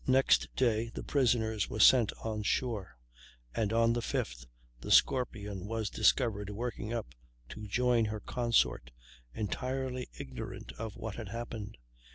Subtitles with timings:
[0.07, 2.97] Next day the prisoners were sent on shore;
[3.53, 4.47] and on the 5th
[4.79, 7.13] the Scorpion was discovered working up
[7.49, 8.89] to join her consort,
[9.35, 11.77] entirely ignorant of what had happened.